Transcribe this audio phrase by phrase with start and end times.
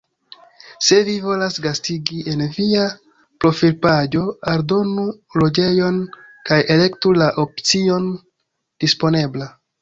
[0.85, 2.85] Se vi volas gastigi, en via
[3.45, 5.05] profilpaĝo aldonu
[5.43, 6.01] loĝejon
[6.51, 8.11] kaj elektu la opcion
[8.87, 9.53] Disponebla.